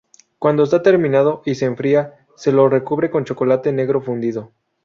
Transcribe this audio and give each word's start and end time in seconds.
Cuando 0.39 0.63
está 0.63 0.81
terminado 0.81 1.43
y 1.45 1.53
se 1.53 1.65
enfría, 1.65 2.25
se 2.35 2.51
lo 2.51 2.67
recubre 2.69 3.11
con 3.11 3.23
chocolate 3.23 3.71
negro 3.71 4.01
fundido. 4.01 4.51